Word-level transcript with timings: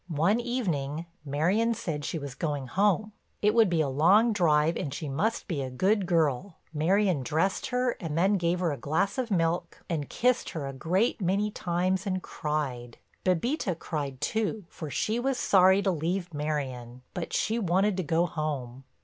One 0.07 0.39
evening 0.39 1.05
Marion 1.23 1.75
said 1.75 2.03
she 2.05 2.17
was 2.17 2.33
going 2.33 2.65
home; 2.65 3.11
it 3.43 3.53
would 3.53 3.69
be 3.69 3.81
a 3.81 3.87
long 3.87 4.33
drive 4.33 4.75
and 4.75 4.91
she 4.91 5.07
must 5.07 5.47
be 5.47 5.61
a 5.61 5.69
good 5.69 6.07
girl. 6.07 6.55
Marion 6.73 7.21
dressed 7.21 7.67
her 7.67 7.91
and 7.99 8.17
then 8.17 8.33
gave 8.37 8.61
her 8.61 8.71
a 8.71 8.77
glass 8.77 9.19
of 9.19 9.29
milk, 9.29 9.83
and 9.87 10.09
kissed 10.09 10.49
her 10.49 10.65
a 10.65 10.73
great 10.73 11.21
many 11.21 11.51
times 11.51 12.07
and 12.07 12.23
cried. 12.23 12.97
Bébita 13.23 13.77
cried 13.77 14.19
too, 14.21 14.65
for 14.69 14.89
she 14.89 15.19
was 15.19 15.37
sorry 15.37 15.83
to 15.83 15.91
leave 15.91 16.33
Marion, 16.33 17.03
but 17.13 17.31
she 17.31 17.59
wanted 17.59 17.95
to 17.97 18.01
go 18.03 18.25
home. 18.25 18.85